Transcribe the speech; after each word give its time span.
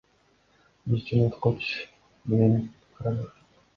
Биз 0.93 1.03
чоңойткуч 1.11 1.67
менен 2.33 2.57
карадык. 2.97 3.37